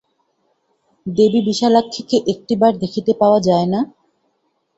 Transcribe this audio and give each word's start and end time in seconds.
দেবী 1.05 1.39
বিশালাক্ষীকে 1.47 2.17
একটিবার 2.33 2.71
দেখিতে 2.83 3.11
পাওয়া 3.21 3.39
যায় 3.47 3.67
না? 3.73 3.79